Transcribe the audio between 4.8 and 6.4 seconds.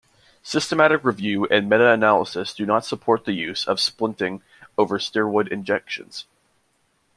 steroid injections.